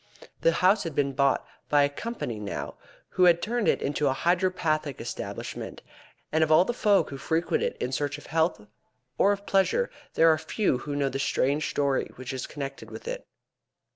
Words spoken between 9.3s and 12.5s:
of pleasure there are few who know the strange story which is